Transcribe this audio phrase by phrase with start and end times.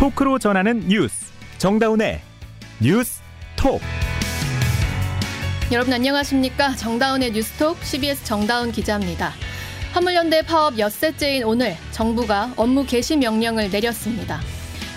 [0.00, 1.26] 토크로 전하는 뉴스
[1.58, 2.22] 정다운의
[2.80, 3.20] 뉴스
[3.54, 3.82] 톡
[5.70, 9.34] 여러분 안녕하십니까 정다운의 뉴스톡 CBS 정다운 기자입니다.
[9.92, 14.40] 화물연대 파업 엿새째인 오늘 정부가 업무 개시 명령을 내렸습니다.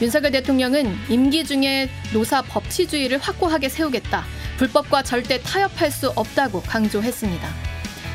[0.01, 4.23] 윤석열 대통령은 임기 중에 노사 법치주의를 확고하게 세우겠다.
[4.55, 7.49] 불법과 절대 타협할 수 없다고 강조했습니다.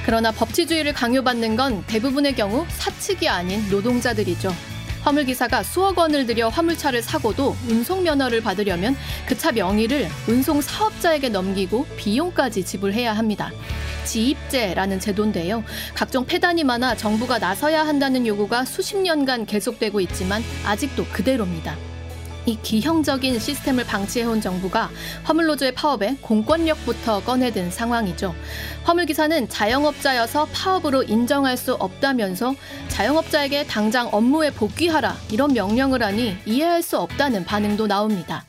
[0.06, 4.77] 그러나 법치주의를 강요받는 건 대부분의 경우 사측이 아닌 노동자들이죠.
[5.08, 8.94] 화물기사가 수억 원을 들여 화물차를 사고도 운송면허를 받으려면
[9.26, 13.52] 그 차 명의를 운송 사업자에게 넘기고 비용까지 지불해야 합니다.
[14.04, 15.62] 지입제라는 제도인데요.
[15.94, 21.76] 각종 폐단이 많아 정부가 나서야 한다는 요구가 수십 년간 계속되고 있지만 아직도 그대로입니다.
[22.48, 24.88] 이 기형적인 시스템을 방치해온 정부가
[25.25, 28.34] 화물노조의 파업에 공권력부터 꺼내든 상황이죠.
[28.84, 32.55] 화물기사는 자영업자여서 파업으로 인정할 수 없다면서
[32.88, 38.46] 자영업자에게 당장 업무에 복귀하라 이런 명령을 하니 이해할 수 없다는 반응도 나옵니다.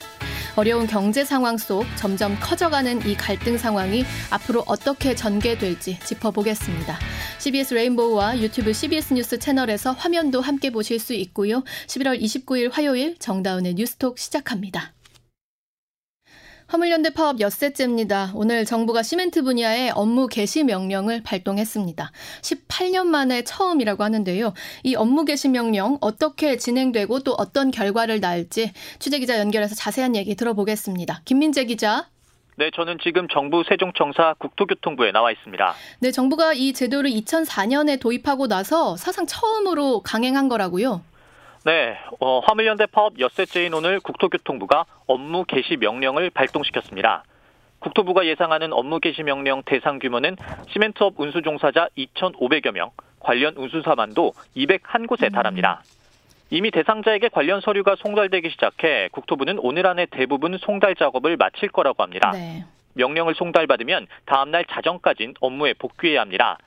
[0.55, 6.97] 어려운 경제 상황 속 점점 커져가는 이 갈등 상황이 앞으로 어떻게 전개될지 짚어보겠습니다.
[7.39, 11.63] CBS 레인보우와 유튜브 CBS 뉴스 채널에서 화면도 함께 보실 수 있고요.
[11.87, 14.93] 11월 29일 화요일 정다운의 뉴스톡 시작합니다.
[16.69, 18.31] 화물연대 파업 엿새째입니다.
[18.35, 22.11] 오늘 정부가 시멘트 분야의 업무 개시 명령을 발동했습니다.
[22.43, 24.53] 18년 만에 처음이라고 하는데요.
[24.83, 31.21] 이 업무 개시 명령 어떻게 진행되고 또 어떤 결과를 낳을지 취재기자 연결해서 자세한 얘기 들어보겠습니다.
[31.25, 32.07] 김민재 기자.
[32.55, 35.73] 네, 저는 지금 정부 세종청사 국토교통부에 나와 있습니다.
[36.01, 41.01] 네, 정부가 이 제도를 2004년에 도입하고 나서 사상 처음으로 강행한 거라고요.
[41.65, 47.23] 네, 어, 화물연대 파업 엿새째인 오늘 국토교통부가 업무 개시 명령을 발동시켰습니다.
[47.79, 50.37] 국토부가 예상하는 업무 개시 명령 대상 규모는
[50.69, 55.83] 시멘트업 운수 종사자 2,500여 명, 관련 운수사만도 201곳에 달합니다.
[56.49, 62.31] 이미 대상자에게 관련 서류가 송달되기 시작해 국토부는 오늘 안에 대부분 송달 작업을 마칠 거라고 합니다.
[62.31, 62.63] 네.
[62.93, 66.57] 명령을 송달받으면 다음날 자정까진 업무에 복귀해야 합니다.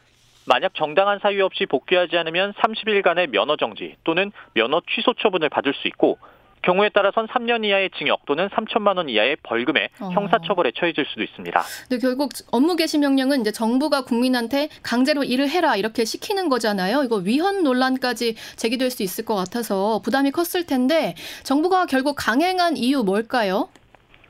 [0.46, 5.88] 만약 정당한 사유 없이 복귀하지 않으면 30일간의 면허 정지 또는 면허 취소 처분을 받을 수
[5.88, 6.18] 있고
[6.62, 10.10] 경우에 따라선 3년 이하의 징역 또는 3천만 원 이하의 벌금에 어.
[10.10, 11.60] 형사처벌에 처해질 수도 있습니다.
[11.88, 17.02] 근데 결국 업무 개시 명령은 이제 정부가 국민한테 강제로 일을 해라 이렇게 시키는 거잖아요.
[17.02, 23.02] 이거 위헌 논란까지 제기될 수 있을 것 같아서 부담이 컸을 텐데 정부가 결국 강행한 이유
[23.02, 23.68] 뭘까요?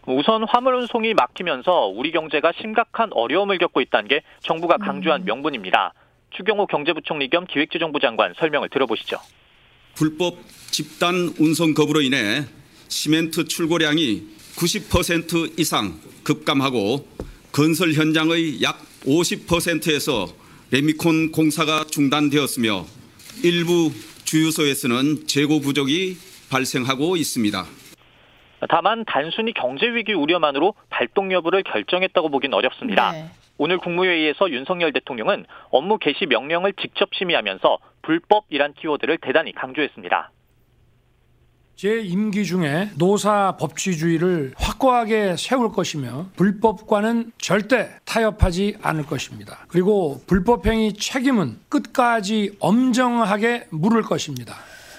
[0.06, 5.26] 우선 화물 운송이 막히면서 우리 경제가 심각한 어려움을 겪고 있다는 게 정부가 강조한 음.
[5.26, 5.92] 명분입니다.
[6.36, 9.18] 추경호 경제부총리 겸 기획재정부 장관 설명을 들어보시죠.
[9.94, 10.38] 불법
[10.70, 12.44] 집단 운송 거부로 인해
[12.88, 14.22] 시멘트 출고량이
[14.56, 17.06] 90% 이상 급감하고
[17.52, 20.34] 건설 현장의 약 50%에서
[20.70, 22.86] 레미콘 공사가 중단되었으며
[23.42, 23.92] 일부
[24.24, 26.16] 주유소에서는 재고 부족이
[26.48, 27.66] 발생하고 있습니다.
[28.68, 33.12] 다만 단순히 경제 위기 우려만으로 발동 여부를 결정했다고 보긴 어렵습니다.
[33.12, 33.26] 네.
[33.58, 40.30] 오늘 국무회의에서 윤석열 대통령은 업무 개시 명령을 직접 심의하면서 불법이란 키워드를 대단히 강조했습니다.
[41.74, 49.64] 제 임기 중에 노사 법치주의를 확고하게 세울 것이며 불법과는 절대 타협하지 않을 것입니다.
[49.68, 54.54] 그리고 불법행위 책임은 끝까지 엄정하게 물을 것입니다.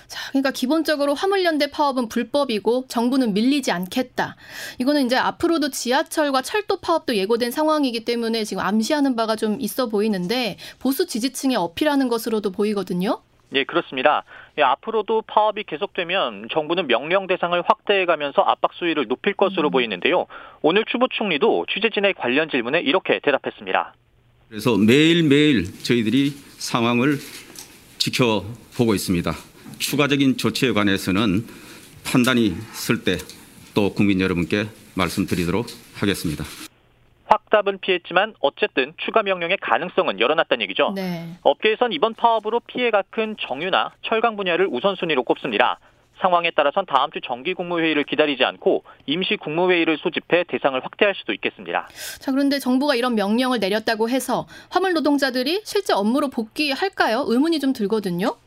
[0.08, 4.36] 자, 그러니까 기본적으로 화물연대 파업은 불법이고 정부는 밀리지 않겠다.
[4.80, 10.58] 이거는 이제 앞으로도 지하철과 철도 파업도 예고된 상황이기 때문에 지금 암시하는 바가 좀 있어 보이는데
[10.80, 13.22] 보수 지지층에 어필하는 것으로도 보이거든요.
[13.56, 14.24] 예, 그렇습니다.
[14.58, 19.72] 예, 앞으로도 파업이 계속되면 정부는 명령 대상을 확대해가면서 압박 수위를 높일 것으로 음.
[19.72, 20.26] 보이는데요.
[20.62, 23.94] 오늘 추 부총리도 취재진의 관련 질문에 이렇게 대답했습니다.
[24.50, 27.18] 그래서 매일매일 저희들이 상황을
[27.98, 29.32] 지켜보고 있습니다.
[29.80, 31.46] 추가적인 조치에 관해서는
[32.04, 33.18] 판단이 있을 때
[33.74, 35.66] 또 국민 여러분께 말씀드리도록
[35.96, 36.44] 하겠습니다.
[37.26, 40.94] 확답은 피했지만 어쨌든 추가 명령의 가능성은 열어놨다는 얘기죠.
[40.96, 41.38] 네.
[41.42, 45.80] 업계에선 이번 파업으로 피해가 큰 정유나 철강 분야를 우선순위로 꼽습니다.
[46.22, 51.90] 상황에 따라선 다음 주 정기 국무회의를 기다리지 않고 임시 국무회의를 소집해 대상을 확대할 수도 있겠습니다.
[52.20, 57.26] 자, 그런데 정부가 이런 명령을 내렸다고 해서 화물 노동자들이 실제 업무로 복귀할까요?
[57.28, 58.38] 의문이 좀 들거든요.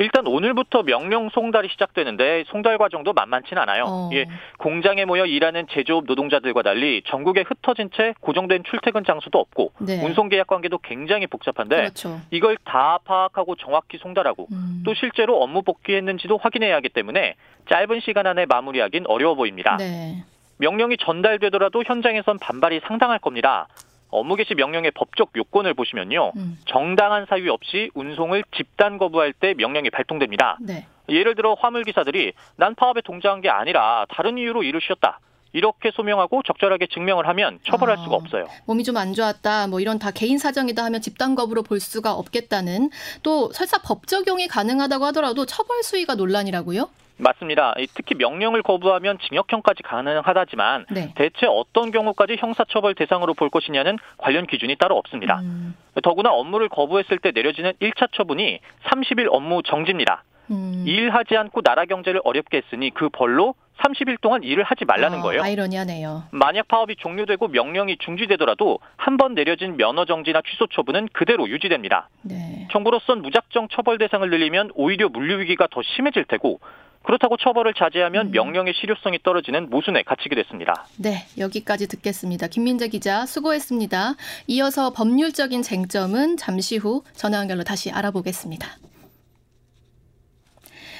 [0.00, 3.84] 일단 오늘부터 명령 송달이 시작되는데 송달 과정도 만만치는 않아요.
[3.86, 4.10] 어.
[4.14, 4.24] 예,
[4.58, 10.02] 공장에 모여 일하는 제조업 노동자들과 달리 전국에 흩어진 채 고정된 출퇴근 장소도 없고 네.
[10.02, 12.18] 운송 계약 관계도 굉장히 복잡한데 그렇죠.
[12.30, 14.82] 이걸 다 파악하고 정확히 송달하고 음.
[14.86, 17.34] 또 실제로 업무 복귀했는지도 확인해야 하기 때문에
[17.68, 19.76] 짧은 시간 안에 마무리하긴 어려워 보입니다.
[19.76, 20.24] 네.
[20.56, 23.68] 명령이 전달되더라도 현장에선 반발이 상당할 겁니다.
[24.10, 26.32] 업무 개시 명령의 법적 요건을 보시면요.
[26.36, 26.58] 음.
[26.66, 30.58] 정당한 사유 없이 운송을 집단 거부할 때 명령이 발동됩니다.
[30.60, 30.86] 네.
[31.08, 35.20] 예를 들어 화물 기사들이 난 파업에 동조한 게 아니라 다른 이유로 일을 쉬었다.
[35.52, 38.02] 이렇게 소명하고 적절하게 증명을 하면 처벌할 아.
[38.04, 38.46] 수가 없어요.
[38.66, 42.90] 몸이 좀 안 좋았다, 뭐 이런 다 개인 사정이다 하면 집단 거부로 볼 수가 없겠다는
[43.24, 46.88] 또 설사 법 적용이 가능하다고 하더라도 처벌 수위가 논란이라고요?
[47.20, 47.74] 맞습니다.
[47.78, 51.12] 이 특히 명령을 거부하면 징역형까지 가능하다지만 네.
[51.16, 55.40] 대체 어떤 경우까지 형사처벌 대상으로 볼 것이냐는 관련 기준이 따로 없습니다.
[55.40, 60.24] 음, 더구나 업무를 거부했을 때 내려지는 1차 처분이 30일 업무 정지입니다.
[60.50, 60.82] 음.
[60.86, 65.42] 일하지 않고 나라 경제를 어렵게 했으니 그 벌로 30일 동안 일을 하지 말라는 아, 거예요.
[65.42, 66.24] 아이러니하네요.
[66.32, 72.08] 만약 파업이 종료되고 명령이 중지되더라도 한 번 내려진 면허 정지나 취소 처분은 그대로 유지됩니다.
[72.22, 72.68] 네.
[72.72, 76.60] 정부로선 무작정 처벌 대상을 늘리면 오히려 물류 위기가 더 심해질 테고
[77.02, 78.30] 그렇다고 처벌을 자제하면 음.
[78.32, 80.86] 명령의 실효성이 떨어지는 모순에 갇히게 됐습니다.
[80.96, 82.46] 네, 여기까지 듣겠습니다.
[82.48, 84.14] 김민재 기자 수고했습니다.
[84.48, 88.68] 이어서 법률적인 쟁점은 잠시 후 전화 연결로 다시 알아보겠습니다.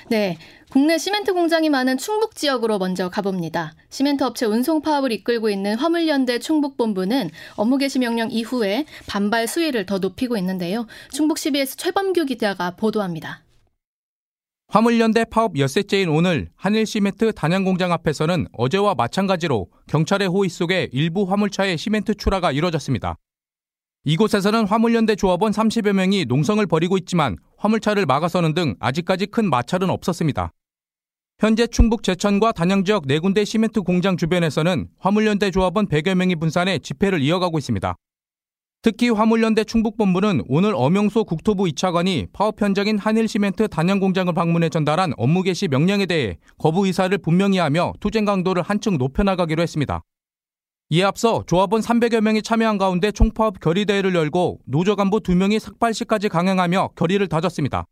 [0.09, 0.39] 네,
[0.71, 3.75] 국내 시멘트 공장이 많은 충북 지역으로 먼저 가봅니다.
[3.91, 9.99] 시멘트 업체 운송 파업을 이끌고 있는 화물연대 충북본부는 업무 개시 명령 이후에 반발 수위를 더
[9.99, 10.87] 높이고 있는데요.
[11.13, 13.43] 충북 CBS 최범규 기자가 보도합니다.
[14.73, 22.15] 화물연대 파업 엿새째인 오늘 한일시멘트 단양공장 앞에서는 어제와 마찬가지로 경찰의 호의 속에 일부 화물차의 시멘트
[22.15, 23.17] 출하가 이뤄졌습니다.
[24.05, 30.53] 이곳에서는 화물연대 조합원 30여 명이 농성을 벌이고 있지만 화물차를 막아서는 등 아직까지 큰 마찰은 없었습니다.
[31.41, 36.79] 현재 충북 제천과 단양 지역 네 군데 시멘트 공장 주변에서는 화물연대 조합원 100여 명이 분산해
[36.79, 37.97] 집회를 이어가고 있습니다.
[38.83, 45.69] 특히 화물연대 충북본부는 오늘 엄영소 국토부 2차관이 파업 현장인 한일시멘트 단양공장을 방문해 전달한 업무 개시
[45.69, 50.03] 명령에 대해 거부 의사를 분명히 하며 투쟁 강도를 한층 높여나가기로 했습니다.
[50.89, 56.93] 이에 앞서 조합원 300여 명이 참여한 가운데 총파업 결의대회를 열고 노조 간부 2명이 삭발시까지 강행하며
[56.97, 57.85] 결의를 다졌습니다.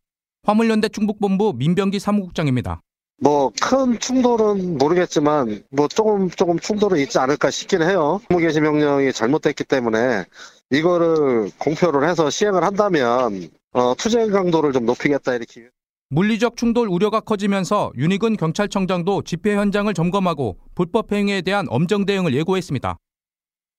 [0.44, 2.81] 화물연대 충북본부 민병기 사무국장입니다.
[3.20, 8.20] 뭐큰 충돌은 모르겠지만 뭐 조금 조금 충돌은 있지 않을까 싶긴 해요.
[8.31, 10.25] 업무 개시 명령이 잘못됐기 때문에
[10.70, 15.69] 이거를 공표를 해서 시행을 한다면 어, 투쟁 강도를 좀 높이겠다 이렇게.
[16.11, 22.97] 물리적 충돌 우려가 커지면서 윤희근 경찰청장도 집회 현장을 점검하고 불법 행위에 대한 엄정 대응을 예고했습니다.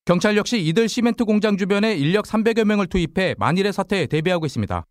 [0.06, 4.86] 경찰 역시 이들 시멘트 공장 주변에 인력 300여 명을 투입해 만일의 사태에 대비하고 있습니다.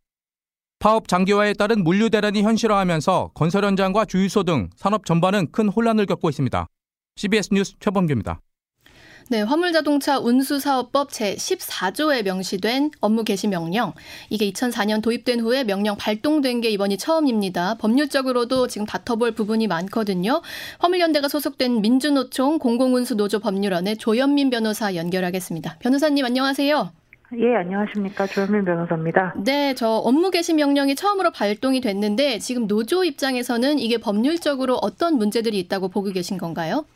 [0.80, 6.28] 파업 장기화에 따른 물류 대란이 현실화하면서 건설 현장과 주유소 등 산업 전반은 큰 혼란을 겪고
[6.28, 6.66] 있습니다.
[7.16, 8.40] CBS 뉴스 최범규입니다.
[9.30, 13.92] 네, 화물자동차 운수사업법 제14조에 명시된 업무 개시 명령.
[14.30, 17.74] 이게 2004년 도입된 후에 명령 발동된 게 이번이 처음입니다.
[17.74, 20.40] 법률적으로도 지금 다퉈볼 부분이 많거든요.
[20.78, 25.76] 화물연대가 소속된 민주노총 공공운수노조 법률원의 조현민 변호사 연결하겠습니다.
[25.80, 26.90] 변호사님 안녕하세요.
[27.36, 28.26] 예, 안녕하십니까.
[28.26, 29.34] 조현민 변호사입니다.
[29.44, 35.58] 네, 저 업무 개시 명령이 처음으로 발동이 됐는데 지금 노조 입장에서는 이게 법률적으로 어떤 문제들이
[35.58, 36.86] 있다고 보고 계신 건가요?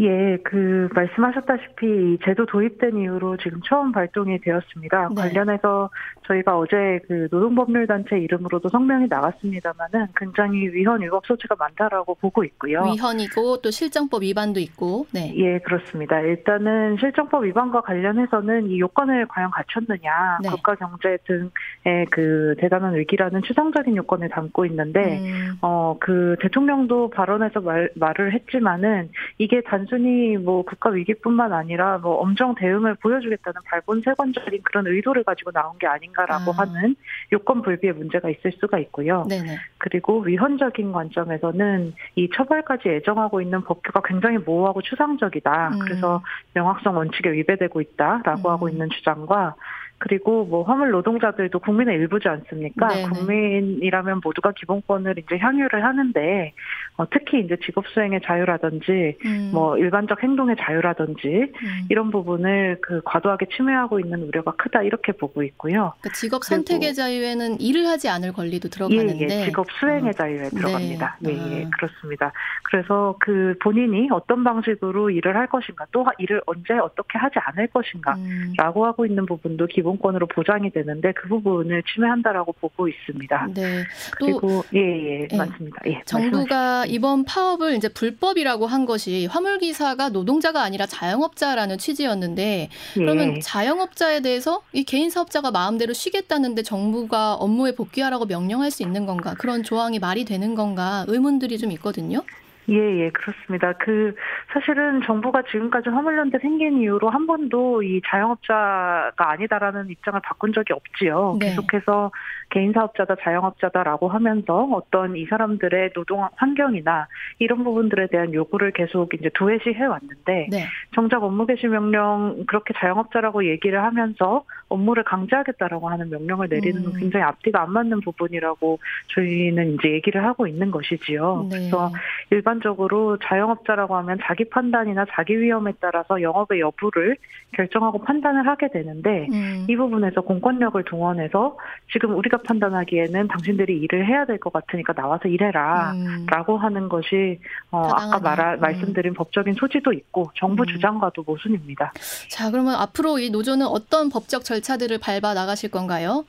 [0.00, 5.10] 예, 그 말씀하셨다시피 이 제도 도입된 이후로 지금 처음 발동이 되었습니다.
[5.10, 5.14] 네.
[5.14, 5.88] 관련해서
[6.26, 12.82] 저희가 어제 그 노동법률단체 이름으로도 성명이 나갔습니다만은 굉장히 위헌 위법 소지가 많다라고 보고 있고요.
[12.82, 15.06] 위헌이고 또 실정법 위반도 있고.
[15.12, 15.32] 네.
[15.36, 16.20] 예, 그렇습니다.
[16.20, 20.48] 일단은 실정법 위반과 관련해서는 이 요건을 과연 갖췄느냐, 네.
[20.48, 27.60] 국가 경제 등의 그 대단한 위기라는 추상적인 요건을 담고 있는데, 음, 어, 그 대통령도 발언에서
[27.60, 34.62] 말, 말을 했지만은 이게 단 순히 뭐 국가 위기뿐만 아니라 뭐 엄정 대응을 보여주겠다는 발본색원적인
[34.62, 36.58] 그런 의도를 가지고 나온 게 아닌가라고 아.
[36.58, 36.96] 하는
[37.32, 39.24] 요건 불비의 문제가 있을 수가 있고요.
[39.28, 39.56] 네네.
[39.78, 45.70] 그리고 위헌적인 관점에서는 이 처벌까지 예정하고 있는 법규가 굉장히 모호하고 추상적이다.
[45.74, 45.78] 음.
[45.80, 46.22] 그래서
[46.54, 48.52] 명확성 원칙에 위배되고 있다라고 음.
[48.52, 49.54] 하고 있는 주장과
[49.98, 52.88] 그리고 뭐 화물 노동자들도 국민의 일부지 않습니까?
[52.88, 53.08] 네네.
[53.10, 56.52] 국민이라면 모두가 기본권을 이제 향유를 하는데
[56.96, 61.86] 어, 특히 이제 직업 수행의 자유라든지 음, 뭐 일반적 행동의 자유라든지 음.
[61.88, 65.92] 이런 부분을 그 과도하게 침해하고 있는 우려가 크다 이렇게 보고 있고요.
[66.00, 70.48] 그러니까 직업 선택의 자유에는 일을 하지 않을 권리도 예, 들어가는데 예, 직업 수행의 어, 자유에
[70.50, 71.18] 들어갑니다.
[71.20, 71.30] 네.
[71.32, 71.70] 예, 예, 아.
[71.76, 72.32] 그렇습니다.
[72.64, 78.14] 그래서 그 본인이 어떤 방식으로 일을 할 것인가, 또 일을 언제 어떻게 하지 않을 것인가,
[78.14, 83.48] 음, 라고 하고 있는 부분도 기 본권으로 보장이 되는데 그 부분을 침해한다라고 보고 있습니다.
[83.54, 83.84] 네.
[84.18, 85.76] 또 그리고 예, 예, 예, 맞습니다.
[85.86, 93.36] 예, 정부가 이번 파업을 이제 불법이라고 한 것이 화물기사가 노동자가 아니라 자영업자라는 취지였는데 말씀하시- 그러면
[93.36, 93.40] 예.
[93.40, 99.34] 자영업자에 대해서 이 개인 사업자가 마음대로 쉬겠다는데 정부가 업무에 복귀하라고 명령할 수 있는 건가?
[99.38, 101.04] 그런 조항이 말이 되는 건가?
[101.08, 102.22] 의문들이 좀 있거든요.
[102.68, 103.72] 예, 예, 그렇습니다.
[103.74, 104.14] 그,
[104.52, 111.36] 사실은 정부가 지금까지 화물연대 생긴 이후로 한 번도 이 자영업자가 아니다라는 입장을 바꾼 적이 없지요.
[111.40, 111.50] 네.
[111.50, 112.10] 계속해서
[112.50, 117.06] 개인 사업자다 자영업자다라고 하면서 어떤 이 사람들의 노동 환경이나
[117.38, 120.66] 이런 부분들에 대한 요구를 계속 이제 도외시해 왔는데 네.
[120.94, 126.98] 정작 업무 개시 명령 그렇게 자영업자라고 얘기를 하면서 업무를 강제하겠다라고 하는 명령을 내리는 건 음.
[126.98, 128.78] 굉장히 앞뒤가 안 맞는 부분이라고
[129.14, 131.48] 저희는 이제 얘기를 하고 있는 것이지요.
[131.50, 131.58] 네.
[131.58, 131.92] 그래서
[132.30, 137.16] 일반적으로 자영업자라고 하면 자기 판단이나 자기 위험에 따라서 영업의 여부를
[137.52, 139.66] 결정하고 판단을 하게 되는데 음.
[139.68, 141.56] 이 부분에서 공권력을 동원해서
[141.92, 145.92] 지금 우리가 판단하기에는 당신들이 일을 해야 될 것 같으니까 나와서 일해라.
[145.92, 146.26] 음.
[146.28, 147.38] 라고 하는 것이
[147.70, 147.88] 어.
[147.94, 148.60] 아까 말하, 음.
[148.60, 150.66] 말씀드린 법적인 소지도 있고 정부 음.
[150.66, 151.92] 주장과도 모순입니다.
[152.28, 156.24] 자, 그러면 앞으로 이 노조는 어떤 법적 절차들을 밟아 나가실 건가요?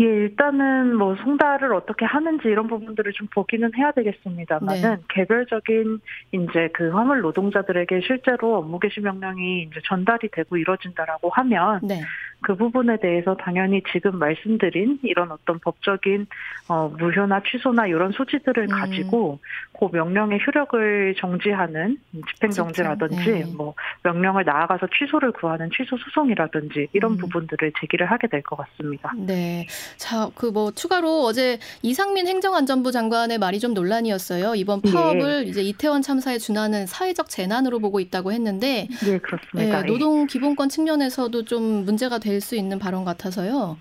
[0.00, 4.96] 예, 일단은 뭐 송달을 어떻게 하는지 이런 부분들을 좀 보기는 해야 되겠습니다만은 네.
[5.08, 6.00] 개별적인
[6.32, 12.00] 이제 그 화물 노동자들에게 실제로 업무 개시 명령이 이제 전달이 되고 이루어진다라고 하면 네.
[12.42, 16.26] 그 부분에 대해서 당연히 지금 말씀드린 이런 어떤 법적인
[16.68, 18.68] 어, 무효나 취소나 이런 소지들을 음.
[18.68, 19.40] 가지고
[19.78, 21.98] 그 명령의 효력을 정지하는
[22.32, 23.52] 집행 정지라든지 집행, 네.
[23.54, 27.16] 뭐 명령을 나아가서 취소를 구하는 취소 소송이라든지 이런 음.
[27.18, 29.12] 부분들을 제기를 하게 될 것 같습니다.
[29.16, 29.66] 네.
[29.96, 34.56] 자, 그 뭐 추가로 어제 이상민 행정안전부 장관의 말이 좀 논란이었어요.
[34.56, 34.90] 이번 예.
[34.90, 39.78] 파업을 이제 이태원 참사에 준하는 사회적 재난으로 보고 있다고 했는데 예, 그렇습니다.
[39.82, 43.76] 예, 노동 기본권 측면에서도 좀 문제가 될 수 있는 발언 같아서요.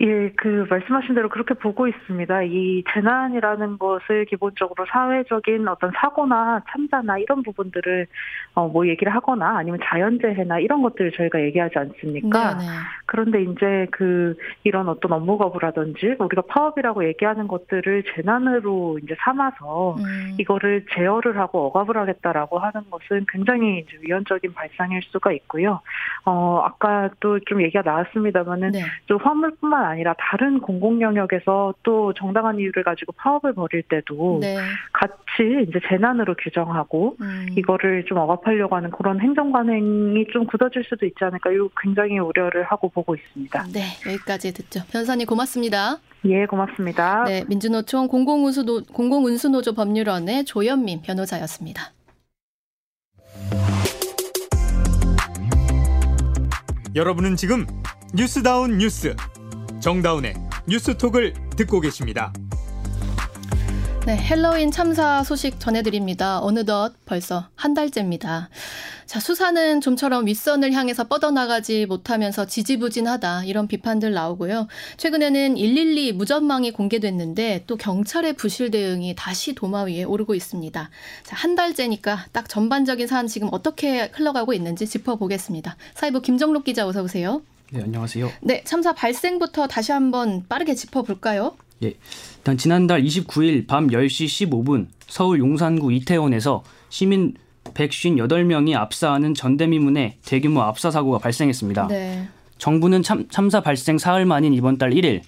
[0.00, 2.42] 예, 그 말씀하신 대로 그렇게 보고 있습니다.
[2.44, 8.06] 이 재난이라는 것을 기본적으로 사회적인 어떤 사고나 참사나 이런 부분들을
[8.54, 12.54] 어, 뭐 얘기를 하거나 아니면 자연재해나 이런 것들을 저희가 얘기하지 않습니까?
[12.54, 12.72] 네, 네.
[13.06, 14.34] 그런데 이제 그
[14.64, 20.36] 이런 어떤 업무 거부라든지 우리가 파업이라고 얘기하는 것들을 재난으로 이제 삼아서 음.
[20.38, 25.80] 이거를 제어를 하고 억압을 하겠다라고 하는 것은 굉장히 이제 위헌적인 발상일 수가 있고요.
[26.24, 28.82] 어, 아까 또 좀 얘기가 나왔습니다만은 네.
[29.06, 34.56] 또 화물뿐만 아니라 다른 공공 영역에서 또 정당한 이유를 가지고 파업을 벌일 때도 네.
[34.92, 37.46] 같이 이제 재난으로 규정하고 음.
[37.56, 42.64] 이거를 좀 억압하려고 하는 그런 행정 관행이 좀 굳어질 수도 있지 않을까 이 굉장히 우려를
[42.64, 43.64] 하고 보고 있습니다.
[43.72, 44.80] 네, 여기까지 듣죠.
[44.90, 45.98] 변호사님 고맙습니다.
[46.24, 47.24] 예, 고맙습니다.
[47.24, 51.92] 네, 민주노총 공공운수노, 공공운수노조 법률원의 조현민 변호사였습니다.
[56.94, 57.66] 여러분은 지금
[58.14, 59.16] 뉴스다운 뉴스
[59.82, 60.34] 정다운의
[60.68, 62.32] 뉴스톡을 듣고 계십니다.
[64.06, 66.40] 네, 핼러윈 참사 소식 전해드립니다.
[66.40, 68.48] 어느덧 벌써 한 달째입니다.
[69.06, 74.68] 자, 수사는 좀처럼 윗선을 향해서 뻗어나가지 못하면서 지지부진하다 이런 비판들 나오고요.
[74.98, 80.90] 최근에는 112 무전망이 공개됐는데 또 경찰의 부실 대응이 다시 도마 위에 오르고 있습니다.
[81.24, 85.76] 자, 한 달째니까 딱 전반적인 사안 지금 어떻게 흘러가고 있는지 짚어보겠습니다.
[85.94, 87.42] 사회부 김정록 기자 어서 오세요.
[87.74, 88.30] 네, 안녕하세요.
[88.42, 91.56] 네, 참사 발생부터 다시 한번 빠르게 짚어볼까요?
[91.82, 91.94] 예.
[92.36, 97.32] 일단 지난달 29일 밤 10시 15분 서울 용산구 이태원에서 시민
[97.64, 101.86] 158명이 압사하는 전대미문의 대규모 압사 사고가 발생했습니다.
[101.88, 102.28] 네.
[102.58, 105.22] 정부는 참, 참사 발생 사흘 만인 이번 달 1일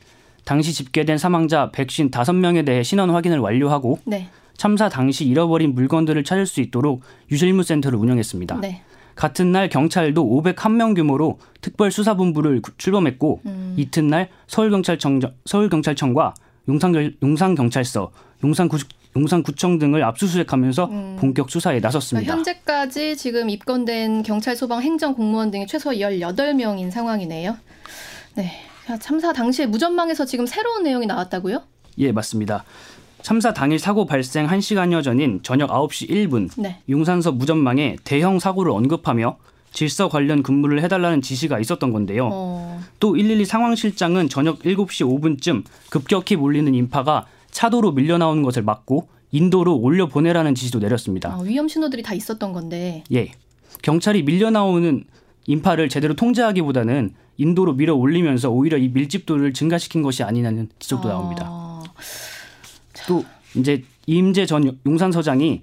[0.45, 4.29] 당시 집계된 사망자 155명에 대해 신원 확인을 완료하고 네.
[4.59, 8.61] 참사 당시 잃어버린 물건들을 찾을 수 있도록 유실무센터를 운영했습니다.
[8.61, 8.83] 네.
[9.15, 13.75] 같은 날 경찰도 501명 규모로 특별수사본부를 구- 출범했고 음.
[13.79, 16.35] 이튿날 서울경찰청, 서울경찰청과
[16.69, 18.11] 용산, 용산경찰서,
[18.43, 18.79] 용산구,
[19.17, 21.17] 용산구청 등을 압수수색하면서 음.
[21.21, 22.33] 본격 수사에 나섰습니다.
[22.35, 27.57] 그러니까 현재까지 지금 입건된 경찰, 소방, 행정 공무원 등이 최소 18명인 상황이네요.
[28.35, 28.51] 네.
[28.87, 31.63] 자, 참사 당시에 무전망에서 지금 새로운 내용이 나왔다고요?
[31.99, 32.65] 예, 맞습니다.
[33.25, 36.77] 참사 당일 사고 발생 1시간여 전인 저녁 9시 1분 네.
[36.91, 39.39] 용산서 무전망에 대형 사고를 언급하며
[39.73, 42.29] 질서 관련 근무를 해달라는 지시가 있었던 건데요.
[42.31, 49.75] 어, 또112 상황실장은 저녁 7시 5분쯤 급격히 몰리는 인파가 차도로 밀려 나오는 것을 막고 인도로
[49.75, 51.33] 올려 보내라는 지시도 내렸습니다.
[51.33, 53.05] 아, 위험 신호들이 다 있었던 건데.
[53.11, 53.33] 예.
[53.81, 55.03] 경찰이 밀려 나오는
[55.47, 61.65] 인파를 제대로 통제하기보다는 인도로 밀어 올리면서 오히려 이 밀집도를 증가시킨 것이 아니냐는 지적도 나옵니다.
[62.99, 63.25] 아, 또
[63.55, 65.63] 이제 이임재 전 용산 서장이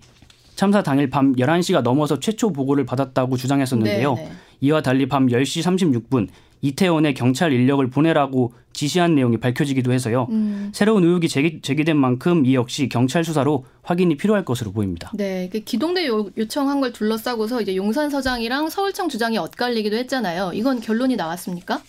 [0.56, 4.14] 참사 당일 밤 11시가 넘어서 최초 보고를 받았다고 주장했었는데요.
[4.14, 4.32] 네, 네.
[4.62, 6.28] 이와 달리 밤 10시 36분
[6.64, 10.28] 이태원에 경찰 인력을 보내라고 지시한 내용이 밝혀지기도 해서요.
[10.30, 15.12] 음, 새로운 의혹이 제기, 제기된 만큼 이 역시 경찰 수사로 확인이 필요할 것으로 보입니다.
[15.16, 20.52] 네, 그 기동대 요, 요청한 걸 둘러싸고서 이제 용산 서장이랑 서울청 주장이 엇갈리기도 했잖아요.
[20.54, 21.82] 이건 결론이 나왔습니까?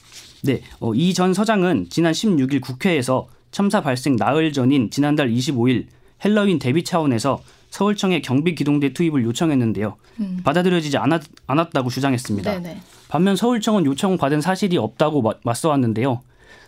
[0.44, 5.86] 네, 어, 이 전 서장은 지난 16일 국회에서 참사 발생 나흘 전인 지난달 25일
[6.24, 9.96] 헬로윈 대비 차원에서 서울청에 경비 기동대 투입을 요청했는데요.
[10.20, 10.40] 음.
[10.44, 12.50] 받아들여지지 않았, 않았 다고 주장했습니다.
[12.60, 12.80] 네네.
[13.08, 16.20] 반면 서울청은 요청받은 사실이 없다고 마- 맞서왔는데요.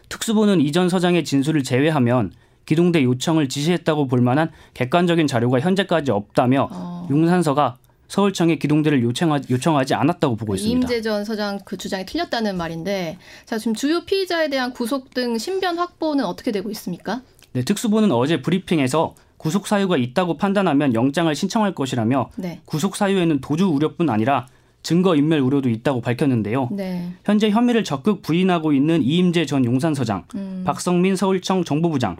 [0.09, 2.33] 특수부는 이전 서장의 진술을 제외하면
[2.67, 7.07] 기동대 요청을 지시했다고 볼 만한 객관적인 자료가 현재까지 없다며 어.
[7.11, 7.77] 용산서가
[8.09, 10.81] 서울청에 기동대를 요청하지, 요청하지 않았다고 보고 있습니다.
[10.81, 15.79] 임재 전 서장 그 주장이 틀렸다는 말인데, 자 지금 주요 피의자에 대한 구속 등 신변
[15.79, 17.23] 확보는 어떻게 되고 있습니까?
[17.53, 22.61] 네, 특수부는 어제 브리핑에서 구속 사유가 있다고 판단하면 영장을 신청할 것이라며 네.
[22.65, 24.47] 구속 사유에는 도주 우려뿐 아니라
[24.83, 26.69] 증거 인멸 우려도 있다고 밝혔는데요.
[26.73, 27.13] 네.
[27.25, 30.63] 현재 혐의를 적극 부인하고 있는 이임재 전 용산서장, 음.
[30.67, 32.17] 박성민 서울청 정보부장,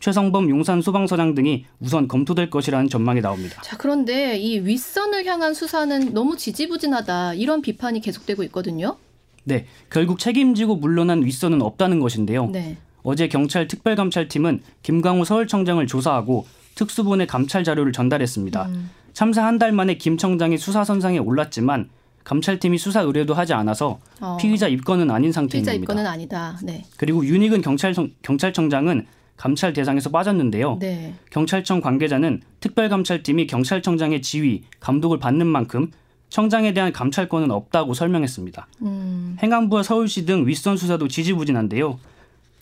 [0.00, 3.60] 최성범 용산 소방서장 등이 우선 검토될 것이라는 전망이 나옵니다.
[3.62, 8.96] 자 그런데 이 윗선을 향한 수사는 너무 지지부진하다 이런 비판이 계속되고 있거든요.
[9.44, 12.46] 네, 결국 책임지고 물러난 윗선은 없다는 것인데요.
[12.50, 12.76] 네.
[13.02, 18.66] 어제 경찰 특별감찰팀은 김강우 서울청장을 조사하고 특수본에 감찰 자료를 전달했습니다.
[18.66, 18.90] 음.
[19.14, 21.88] 참사 한 달 만에 김 청장이 수사 선상에 올랐지만
[22.22, 24.36] 감찰팀이 수사 의뢰도 하지 않아서 어.
[24.38, 25.72] 피의자 입건은 아닌 상태입니다.
[25.72, 26.58] 피의자 입건은 아니다.
[26.62, 26.84] 네.
[26.98, 29.06] 그리고 윤익은 경찰청, 경찰청장은
[29.38, 30.78] 감찰 대상에서 빠졌는데요.
[30.80, 31.14] 네.
[31.30, 35.90] 경찰청 관계자는 특별감찰팀이 경찰청장의 지휘, 감독을 받는 만큼
[36.28, 38.66] 청장에 대한 감찰권은 없다고 설명했습니다.
[38.82, 39.36] 음.
[39.42, 41.98] 행안부와 서울시 등 윗선 수사도 지지부진한데요.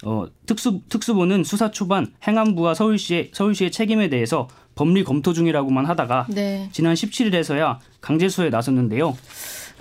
[0.04, 6.68] 어, 특수 특수부는 수사 초반 행안부와 서울시의 서울시의 책임에 대해서 법리 검토 중이라고만 하다가 네.
[6.70, 9.16] 지난 17일에서야 강제수에 나섰는데요.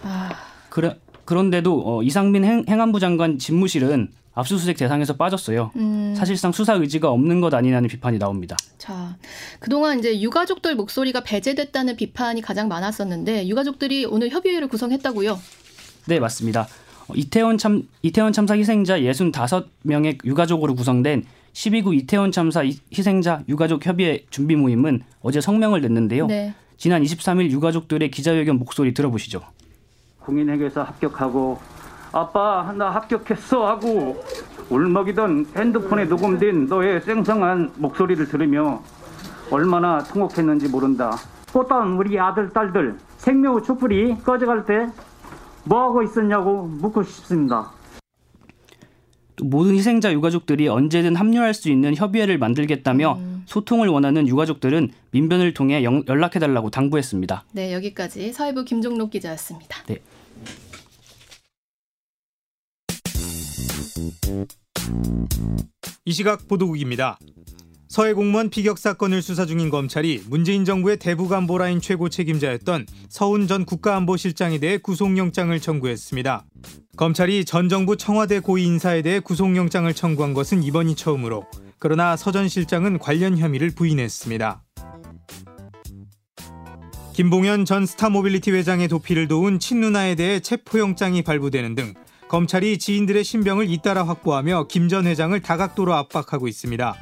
[0.01, 0.31] 아.
[0.69, 5.71] 그래, 그런데도 어, 이상민 행, 행안부 장관 집무실은 압수수색 대상에서 빠졌어요.
[5.77, 6.13] 음.
[6.15, 8.57] 사실상 수사 의지가 없는 것 아니냐는 비판이 나옵니다.
[8.77, 9.15] 자,
[9.59, 15.39] 그동안 이제 유가족들 목소리가 배제됐다는 비판이 가장 많았었는데 유가족들이 오늘 협의회를 구성했다고요?
[16.07, 16.67] 네, 맞습니다.
[17.07, 23.85] 어, 이태원 참 이태원 참사 희생자 65명의 유가족으로 구성된 12구 이태원 참사 이- 희생자 유가족
[23.85, 26.27] 협의회 준비 모임은 어제 성명을 냈는데요.
[26.27, 26.53] 네.
[26.77, 29.41] 지난 23일 유가족들의 기자회견 목소리 들어보시죠.
[30.25, 31.59] 공인회계사 합격하고
[32.11, 34.23] 아빠 나 합격했어 하고
[34.69, 38.81] 울먹이던 핸드폰에 녹음된 너의 쌩쌩한 목소리를 들으며
[39.51, 41.17] 얼마나 통곡했는지 모른다.
[41.53, 44.87] 꽃다운 우리 아들 딸들 생명의 촛불이 꺼져갈 때
[45.65, 47.71] 뭐하고 있었냐고 묻고 싶습니다.
[49.35, 55.83] 또 모든 희생자 유가족들이 언제든 합류할 수 있는 협의회를 만들겠다며 소통을 원하는 유가족들은 민변을 통해
[55.83, 57.45] 영- 연락해달라고 당부했습니다.
[57.53, 59.83] 네, 여기까지 사회부 김종록 기자였습니다.
[59.87, 59.99] 네.
[66.05, 67.17] 이 시각 보도국입니다.
[67.87, 73.47] 서해 공무원 피격 사건을 수사 중인 검찰이 문재인 정부의 대북 안보 라인 최고 책임자였던 서훈
[73.47, 76.45] 전 국가안보실장에 대해 구속영장을 청구했습니다.
[76.97, 81.45] 검찰이 전 정부 청와대 고위 인사에 대해 구속영장을 청구한 것은 이번이 처음으로
[81.79, 84.61] 그러나 서 전 실장은 관련 혐의를 부인했습니다.
[87.13, 91.93] 김봉현 전 스타모빌리티 회장의 도피를 도운 친누나에 대해 체포영장이 발부되는 등
[92.27, 96.95] 검찰이 지인들의 신병을 잇따라 확보하며 김 전 회장을 다각도로 압박하고 있습니다.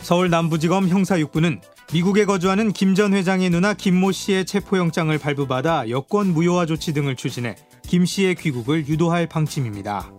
[0.00, 1.60] 서울 남부지검 형사 6부는
[1.92, 7.56] 미국에 거주하는 김 전 회장의 누나 김모 씨의 체포영장을 발부받아 여권 무효화 조치 등을 추진해
[7.82, 10.12] 김 씨의 귀국을 유도할 방침입니다.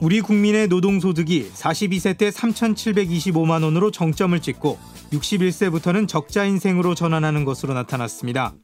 [0.00, 4.78] 우리 국민의 노동소득이 42세 때 3,725만 원으로 정점을 찍고
[5.12, 8.54] 61세부터는 적자 인생으로 전환하는 것으로 나타났습니다.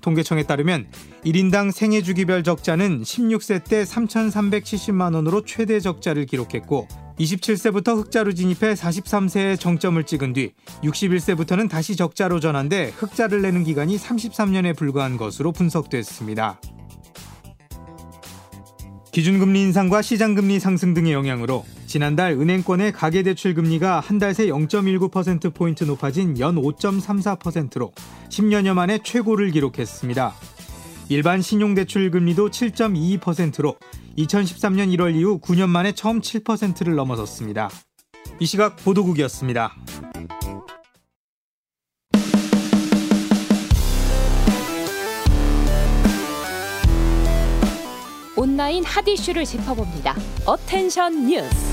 [0.00, 0.88] 통계청에 따르면
[1.24, 6.88] 1인당 생애 주기별 적자는 16세 때 3,370만 원으로 최대 적자를 기록했고
[7.20, 10.52] 27세부터 흑자로 진입해 43세에 정점을 찍은 뒤
[10.82, 16.60] 61세부터는 다시 적자로 전환돼 흑자를 내는 기간이 33년에 불과한 것으로 분석됐습니다.
[19.12, 26.38] 기준금리 인상과 시장금리 상승 등의 영향으로 지난달 은행권의 가계대출 금리가 한 달 새 0.19%포인트 높아진
[26.38, 27.92] 연 5.34%로
[28.28, 30.32] 10년여 만에 최고를 기록했습니다.
[31.08, 33.76] 일반 신용대출 금리도 7.22%로
[34.18, 37.70] 2013년 1월 이후 9년 만에 처음 7%를 넘어섰습니다.
[38.38, 39.74] 이 시각 보도국이었습니다.
[48.36, 50.16] 온라인 핫 이슈를 짚어봅니다.
[50.46, 51.69] 어텐션 뉴스.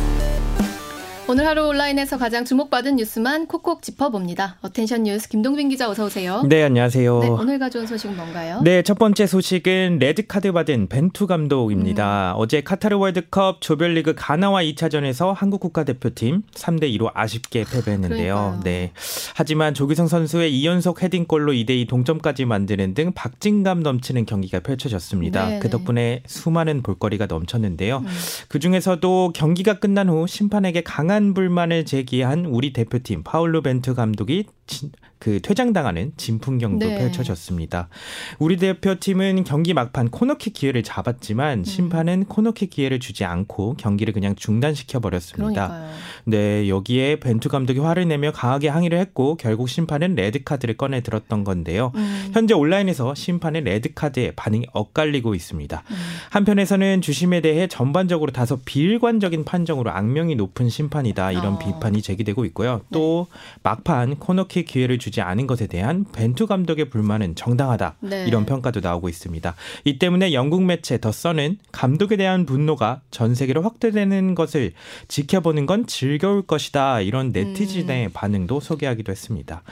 [1.30, 4.60] 오늘 하루 온라인에서 가장 주목받은 뉴스만 콕콕 짚어봅니다.
[4.62, 6.42] 어텐션 뉴스 김동빈 기자 어서 오세요.
[6.48, 7.20] 네, 안녕하세요.
[7.20, 8.62] 네, 오늘 가져온 소식은 뭔가요?
[8.64, 12.32] 네, 첫 번째 소식은 레드카드 받은 벤투 감독입니다.
[12.32, 12.40] 음.
[12.40, 18.34] 어제 카타르 월드컵 조별리그 가나와 2차전에서 한국 국가대표팀 3대 2로 아쉽게 패배했는데요.
[18.34, 18.62] 그러니까요.
[18.64, 18.94] 네.
[19.36, 25.46] 하지만 조규성 선수의 2연속 헤딩골로 2대 2 동점까지 만드는 등 박진감 넘치는 경기가 펼쳐졌습니다.
[25.46, 25.72] 네, 그 네.
[25.72, 27.98] 덕분에 수많은 볼거리가 넘쳤는데요.
[27.98, 28.08] 음.
[28.48, 34.92] 그 중에서도 경기가 끝난 후 심판에게 강한 불만을 제기한 우리 대표팀 파울루 벤투 감독이 진,
[35.20, 36.98] 그 퇴장당하는 진풍경도 네.
[37.00, 37.90] 펼쳐졌습니다.
[38.38, 45.00] 우리 대표팀은 경기 막판 코너킥 기회를 잡았지만 심판은 코너킥 기회를 주지 않고 경기를 그냥 중단시켜
[45.00, 45.68] 버렸습니다.
[45.68, 45.92] 그러니까요.
[46.26, 51.44] 네, 여기에 벤투 감독이 화를 내며 강하게 항의를 했고 결국 심판은 레드 카드를 꺼내 들었던
[51.44, 51.92] 건데요.
[51.96, 52.30] 음.
[52.34, 55.84] 현재 온라인에서 심판의 레드 카드에 반응이 엇갈리고 있습니다.
[55.90, 55.96] 음.
[56.30, 61.60] 한편에서는 주심에 대해 전반적으로 다소 비일관적인 판정으로 악명이 높은 심판이다 이런 어.
[61.60, 62.82] 비판이 제기되고 있고요.
[62.92, 63.28] 또
[63.64, 68.26] 막판 코너킥 기회를 주지 않은 것에 대한 벤투 감독의 불만은 정당하다 네.
[68.28, 69.56] 이런 평가도 나오고 있습니다.
[69.86, 74.74] 이 때문에 영국 매체 더 선은 감독에 대한 분노가 전 세계로 확대되는 것을
[75.08, 79.64] 지켜보는 건 즐거울 것이다 이런 네티즌의 반응도 소개하기도 했습니다.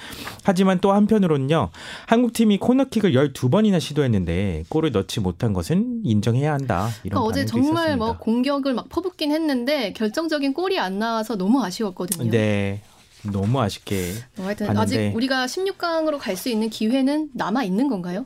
[0.43, 1.69] 하지만 또 한편으로는요
[2.07, 7.51] 한국 팀이 코너킥을 12번이나 시도했는데 골을 넣지 못한 것은 인정해야 한다 이런 그러니까 어제 반응도
[7.51, 8.05] 정말 있었습니다.
[8.05, 12.31] 뭐 공격을 막 퍼붓긴 했는데 결정적인 골이 안 나와서 너무 아쉬웠거든요.
[12.31, 12.81] 네.
[13.31, 18.25] 너무 아쉽게 뭐 하여튼 봤는데 아직 우리가 16강으로 갈 수 있는 기회는 남아 있는 건가요?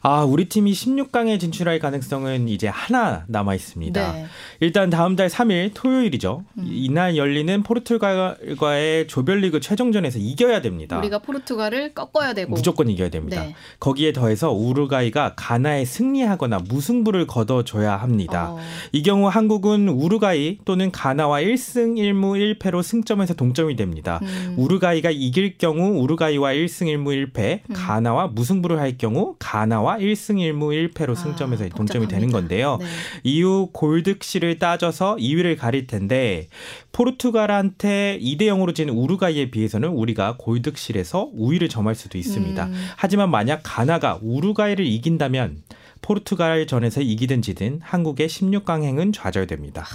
[0.00, 4.12] 아 우리 팀이 16강에 진출할 가능성은 이제 하나 남아 있습니다.
[4.12, 4.26] 네.
[4.60, 6.44] 일단 다음 달 3일 토요일이죠.
[6.58, 6.68] 음.
[6.70, 10.98] 이날 열리는 포르투갈과의 조별리그 최종전에서 이겨야 됩니다.
[10.98, 13.42] 우리가 포르투갈을 꺾어야 되고 무조건 이겨야 됩니다.
[13.42, 13.54] 네.
[13.80, 18.52] 거기에 더해서 우루과이가 가나에 승리하거나 무승부를 거둬줘야 합니다.
[18.52, 18.58] 어,
[18.92, 24.20] 이 경우 한국은 우루과이 또는 가나와 1승 1무 1패로 승점에서 동점이 됩니다.
[24.22, 24.54] 음.
[24.58, 27.74] 우루과이가 이길 경우 우루과이와 1승 1무 1패, 음.
[27.74, 32.28] 가나와 무승부를 할 경우 가나와 1승 1무 1패로 승점에서 아, 동점이 되는.
[32.30, 32.76] 건데요.
[32.80, 32.86] 네.
[33.24, 36.48] 이후 골득실을 따져서 2위를 가릴 텐데
[36.92, 42.66] 포르투갈한테 2대 0으로 지는 우루과이에 비해서는 우리가 골득실에서 우위를 점할 수도 있습니다.
[42.66, 42.86] 음.
[42.96, 45.62] 하지만 만약 가나가 우루과이를 이긴다면
[46.02, 49.86] 포르투갈 전에서 이기든 지든 한국의 16강행은 좌절됩니다.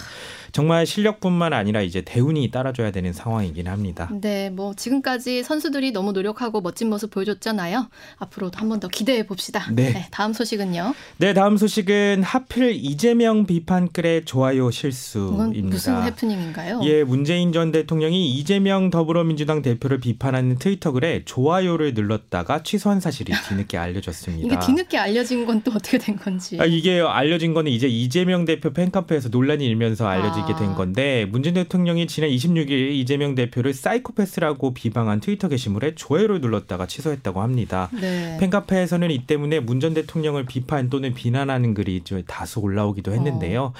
[0.53, 4.07] 정말 실력뿐만 아니라 이제 대운이 따라줘야 되는 상황이긴 합니다.
[4.21, 7.89] 네, 뭐 지금까지 선수들이 너무 노력하고 멋진 모습 보여줬잖아요.
[8.19, 9.67] 앞으로도 한 번 더 기대해 봅시다.
[9.71, 10.07] 네.
[10.11, 10.93] 다음 소식은요.
[11.17, 15.67] 네, 다음 소식은 하필 이재명 비판글의 좋아요 실수입니다.
[15.67, 16.81] 무슨 해프닝인가요?
[16.83, 23.77] 예, 문재인 전 대통령이 이재명 더불어민주당 대표를 비판하는 트위터 글에 좋아요를 눌렀다가 취소한 사실이 뒤늦게
[23.77, 24.45] 알려졌습니다.
[24.55, 26.57] 이게 뒤늦게 알려진 건 또 어떻게 된 건지.
[26.59, 30.55] 아, 이게 알려진 거는 이제 이재명 대표 팬카페에서 논란이 일면서 알려 아.
[30.57, 37.41] 된 건데 문재인 대통령이 지난 26일 이재명 대표를 사이코패스라고 비방한 트위터 게시물에 좋아요를 눌렀다가 취소했다고
[37.41, 37.89] 합니다.
[37.93, 38.37] 네.
[38.39, 43.73] 팬카페에서는 이 때문에 문 전 대통령을 비판 또는 비난하는 글이 좀 다소 올라오기도 했는데요.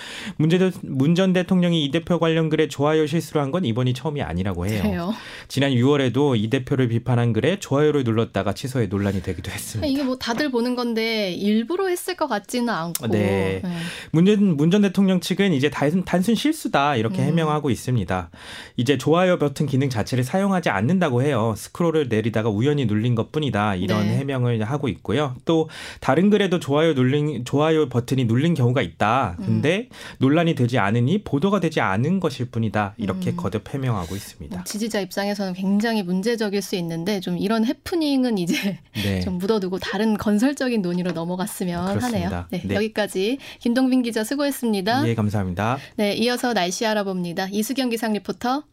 [0.81, 4.81] 문전 대통령이 이 대표 관련 글에 좋아요 실수를 한 건 이번이 처음이 아니라고 해요.
[4.81, 5.13] 그래요.
[5.47, 9.85] 지난 6월에도 이 대표를 비판한 글에 좋아요를 눌렀다가 취소해 논란이 되기도 했습니다.
[9.87, 13.07] 이게 뭐 다들 보는 건데 일부러 했을 것 같지는 않고.
[13.07, 13.61] 네.
[14.11, 17.27] 문전 문전 대통령 측은 이제 단순, 단순 실수다 이렇게 음.
[17.27, 18.29] 해명하고 있습니다.
[18.77, 21.53] 이제 좋아요 버튼 기능 자체를 사용하지 않는다고 해요.
[21.57, 24.17] 스크롤을 내리다가 우연히 눌린 것뿐이다 이런 네.
[24.17, 25.35] 해명을 하고 있고요.
[25.45, 29.35] 또 다른 글에도 좋아요 눌린 좋아요 버튼이 눌린 경우가 있다.
[29.37, 29.89] 근데
[30.19, 33.37] 논란이 되지 않으니 보도가 되지 않은 것일 뿐이다 이렇게 음.
[33.37, 34.55] 거듭 해명하고 있습니다.
[34.55, 39.19] 뭐 지지자 입장에서는 굉장히 문제적일 수 있는데 좀 이런 해프닝은 이제 네.
[39.21, 42.07] 좀 묻어두고 다른 건설적인 논의로 넘어갔으면 그렇습니다.
[42.07, 42.45] 하네요.
[42.51, 42.75] 네, 네.
[42.75, 45.07] 여기까지 김동빈 기자 수고했습니다.
[45.07, 45.77] 예, 감사합니다.
[45.95, 47.47] 네, 이어서 날씨 알아봅니다.
[47.51, 48.65] 이수경 기상 리포터.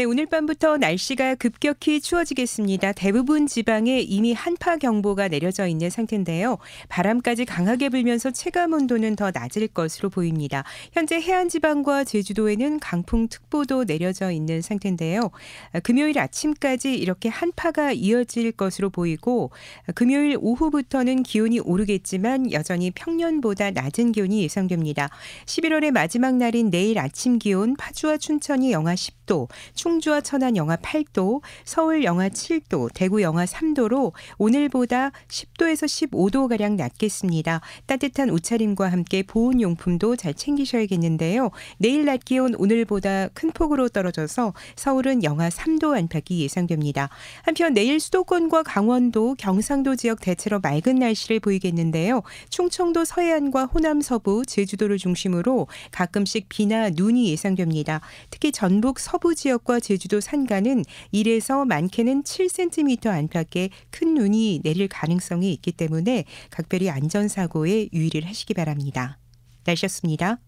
[0.00, 2.92] 네, 오늘 밤부터 날씨가 급격히 추워지겠습니다.
[2.92, 6.56] 대부분 지방에 이미 한파 경보가 내려져 있는 상태인데요.
[6.88, 10.64] 바람까지 강하게 불면서 체감 온도는 더 낮을 것으로 보입니다.
[10.92, 15.30] 현재 해안 지방과 제주도에는 강풍 특보도 내려져 있는 상태인데요.
[15.74, 19.50] 아, 금요일 아침까지 이렇게 한파가 이어질 것으로 보이고
[19.86, 25.10] 아, 금요일 오후부터는 기온이 오르겠지만 여전히 평년보다 낮은 기온이 예상됩니다.
[25.44, 31.40] 11월의 마지막 날인 내일 아침 기온 파주와 춘천이 영하 10도, 충 주와 천안 영하 8도,
[31.64, 37.62] 서울 영하 7도, 대구 영하 3도로 오늘보다 10도에서 15도 가량 낮겠습니다.
[37.86, 41.50] 따뜻한 옷차림과 함께 보온 용품도 잘 챙기셔야겠는데요.
[41.78, 47.08] 내일 낮 기온 오늘보다 큰 폭으로 떨어져서 서울은 영하 3도 안팎이 예상됩니다.
[47.42, 52.22] 한편 내일 수도권과 강원도, 경상도 지역 대체로 맑은 날씨를 보이겠는데요.
[52.50, 58.02] 충청도 서해안과 호남 서부, 제주도를 중심으로 가끔씩 비나 눈이 예상됩니다.
[58.28, 65.52] 특히 전북 서부 지역 과 제주도 산간은 1에서 많게는 7cm 안팎의 큰 눈이 내릴 가능성이
[65.52, 69.20] 있기 때문에 각별히 안전사고에 유의를 하시기 바랍니다.
[69.64, 70.40] 날씨였습니다.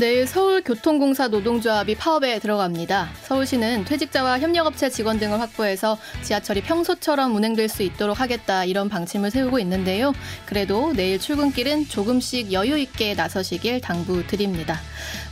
[0.00, 3.10] 내일 서울교통공사 노동조합이 파업에 들어갑니다.
[3.24, 9.58] 서울시는 퇴직자와 협력업체 직원 등을 확보해서 지하철이 평소처럼 운행될 수 있도록 하겠다 이런 방침을 세우고
[9.58, 10.14] 있는데요.
[10.46, 14.80] 그래도 내일 출근길은 조금씩 여유 있게 나서시길 당부드립니다.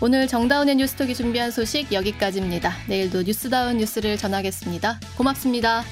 [0.03, 2.71] 오늘 정다운의 뉴스톡이 준비한 소식 여기까지입니다.
[2.89, 5.01] 내일도 뉴스다운 뉴스를 전하겠습니다.
[5.17, 5.83] 고맙습니다.